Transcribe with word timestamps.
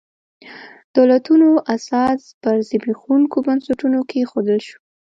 دولتونو 0.95 1.49
اساس 1.75 2.19
پر 2.41 2.55
زبېښونکو 2.67 3.37
بنسټونو 3.45 3.99
کېښودل 4.09 4.59
شو. 4.67 4.77